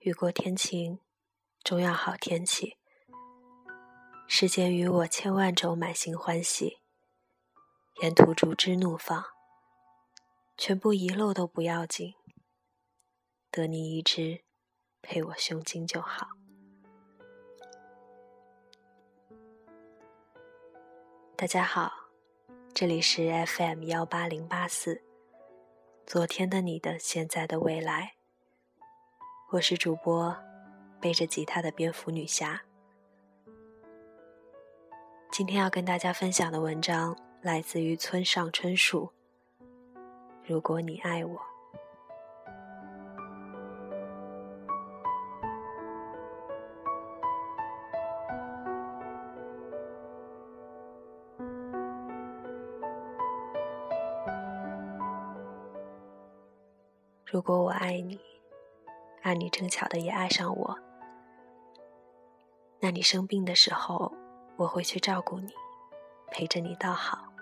[0.00, 0.98] 雨过天晴，
[1.62, 2.78] 终要好天气。
[4.26, 6.78] 世间与我千万种满心欢喜，
[8.00, 9.22] 沿途逐枝怒放，
[10.56, 12.14] 全部遗漏都不要紧，
[13.50, 14.40] 得你一只
[15.02, 16.28] 配我胸襟就好。
[21.36, 21.92] 大家好，
[22.72, 25.02] 这里是 FM 幺八零八四，
[26.06, 28.14] 昨天的你的现在的未来，
[29.52, 30.32] 我是主播
[31.00, 32.62] 背着吉他的蝙蝠女侠。
[35.32, 39.10] 今天要跟大家分享的文章来自于村上春树。
[40.46, 41.40] 如果你爱我，
[57.24, 58.20] 如果我爱你，
[59.22, 60.78] 而你正巧的也爱上我，
[62.80, 64.12] 那你生病的时候。
[64.56, 65.50] 我会去照顾你，
[66.30, 67.32] 陪着你到好。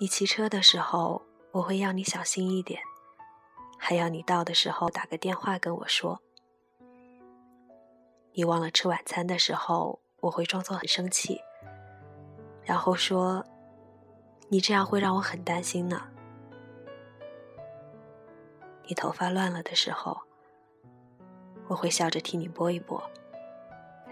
[0.00, 2.82] 你骑车的时候，我会要你小心一点，
[3.78, 6.20] 还要你到的时候打个电话跟我说。
[8.32, 11.40] 你忘了吃晚餐的时候，我会装作很生气，
[12.64, 13.46] 然后说
[14.50, 16.08] ：“你这样会让我很担心呢。”
[18.86, 20.20] 你头发乱了的时候，
[21.68, 23.02] 我会笑着替你拨一拨，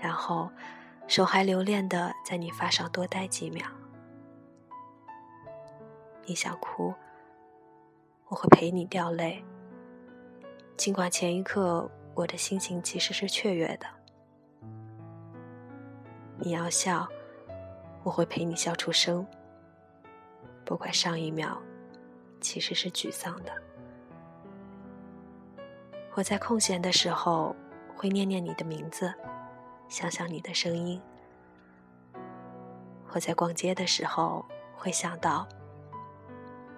[0.01, 0.51] 然后。
[1.09, 3.67] 手还留恋的在你发上多待几秒，
[6.25, 6.95] 你想哭，
[8.29, 9.45] 我会陪你掉泪。
[10.77, 13.89] 尽管前一刻我的心情其实是雀跃的，
[16.39, 17.09] 你要笑，
[18.05, 19.27] 我会陪你笑出声。
[20.65, 21.61] 不管上一秒
[22.41, 23.53] 其实是沮丧的，
[26.15, 27.55] 我在空闲的时候
[27.97, 29.13] 会念念你的名字。
[29.89, 31.03] 想想你的声音，
[33.09, 35.49] 我在逛街的时候会想到，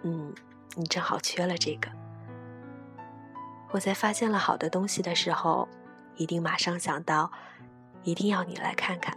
[0.03, 0.35] 嗯，
[0.77, 1.91] 你正好缺了这个。
[3.71, 5.69] 我在发现了好的东西的时候，
[6.17, 7.31] 一定马上想到，
[8.03, 9.15] 一定要你来看看。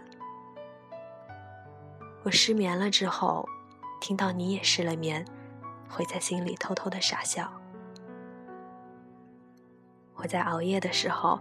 [2.22, 3.48] 我失眠了之后，
[3.98, 5.24] 听到你也失了眠，
[5.88, 7.50] 会在心里偷偷的傻笑。
[10.16, 11.40] 我在熬夜的时候。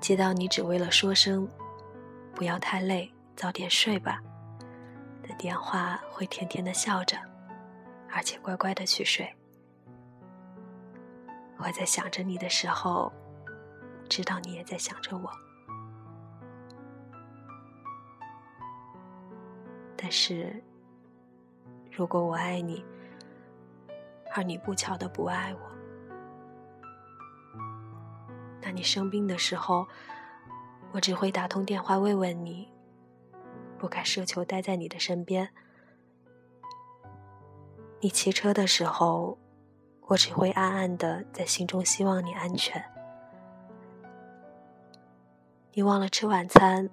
[0.00, 1.44] 接到你只为了说声
[2.32, 4.22] “不要太累，早点睡吧”
[5.26, 7.18] 的电话，会甜甜的笑着，
[8.08, 9.28] 而且乖乖的去睡。
[11.56, 13.12] 我在想着你的时候，
[14.08, 15.28] 知道你也在想着我。
[19.96, 20.62] 但是，
[21.90, 22.84] 如果我爱你，
[24.32, 25.60] 而你不巧的不爱我，
[28.68, 29.88] 那你生病的时候，
[30.92, 32.68] 我只会打通电话慰问你，
[33.78, 35.48] 不敢奢求待在你的身边。
[37.98, 39.38] 你骑车的时候，
[40.02, 42.84] 我只会暗暗的在心中希望你安全。
[45.72, 46.90] 你忘了吃晚餐，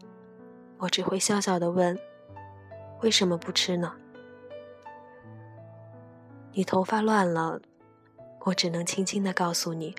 [0.78, 2.00] 我只会笑笑的问：
[3.02, 3.94] 为什么不吃呢？
[6.53, 7.59] 你头发乱了，
[8.46, 9.94] 我只能轻轻的告诉你。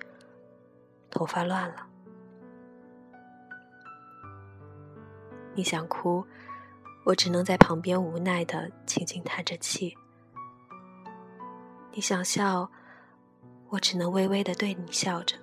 [1.17, 1.87] 头发乱了，
[5.55, 6.23] 你想哭，
[7.07, 9.97] 我只能在旁边无奈的轻轻叹着气；
[11.91, 12.71] 你想笑，
[13.71, 15.39] 我只能微微的对你笑着。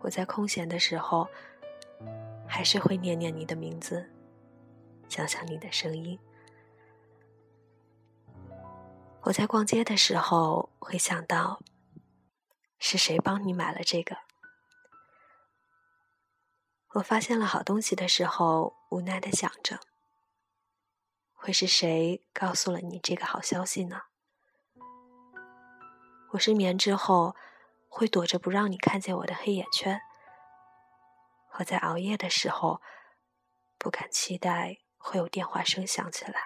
[0.00, 1.26] 我在空闲的时候，
[2.46, 4.08] 还是会念念你的名字，
[5.08, 6.16] 想想你的声音。
[9.22, 11.58] 我在逛街的时候，会想到。
[12.78, 14.16] 是谁帮你买了这个？
[16.94, 19.78] 我发现了好东西的时候，无奈的想着，
[21.34, 24.02] 会是谁告诉了你这个好消息呢？
[26.30, 27.36] 我失眠之后，
[27.88, 30.00] 会躲着不让你看见我的黑眼圈。
[31.58, 32.80] 我在熬夜的时候，
[33.76, 36.44] 不敢期待会有电话声响起来。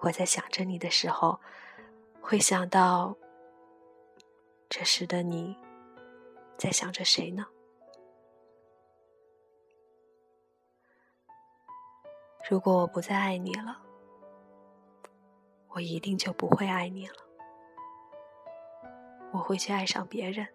[0.00, 1.40] 我在想着你的时候，
[2.20, 3.16] 会想到。
[4.68, 5.56] 这时的你，
[6.58, 7.46] 在想着谁呢？
[12.50, 13.80] 如果我不再爱你了，
[15.68, 17.14] 我一定就不会爱你了。
[19.32, 20.46] 我会去爱上别人。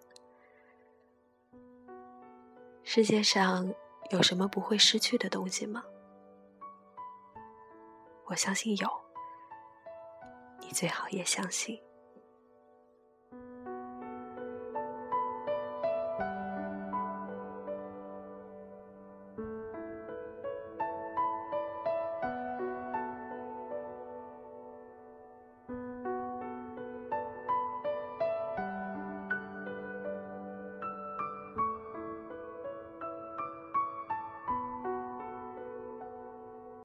[2.83, 3.73] 世界上
[4.11, 5.83] 有什么不会失去的东西吗？
[8.25, 8.87] 我相信有，
[10.59, 11.81] 你最好也相信。